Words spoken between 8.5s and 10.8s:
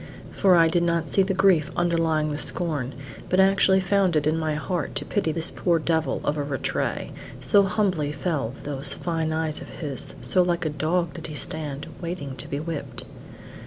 those fine eyes of his, so like a